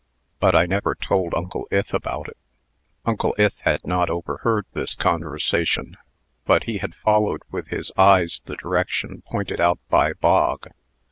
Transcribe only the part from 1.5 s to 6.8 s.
Ith about it." Uncle Ith had not overheard this conversation, but he